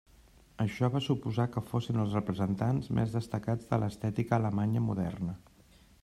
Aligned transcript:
Això 0.63 0.87
va 0.93 1.01
suposar 1.07 1.43
que 1.55 1.61
fossin 1.73 1.99
els 2.05 2.15
representants 2.17 2.89
més 2.99 3.13
destacats 3.17 3.69
de 3.73 3.79
l'estètica 3.83 4.37
alemanya 4.41 4.83
moderna. 4.87 5.37